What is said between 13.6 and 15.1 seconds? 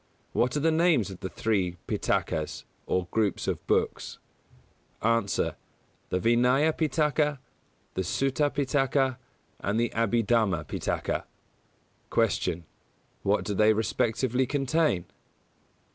respectively contain?